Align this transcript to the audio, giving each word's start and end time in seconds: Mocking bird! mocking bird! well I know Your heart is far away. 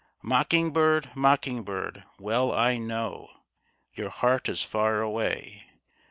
Mocking 0.23 0.73
bird! 0.73 1.11
mocking 1.13 1.61
bird! 1.61 2.05
well 2.17 2.51
I 2.51 2.77
know 2.77 3.29
Your 3.93 4.09
heart 4.09 4.49
is 4.49 4.63
far 4.63 4.99
away. 4.99 5.63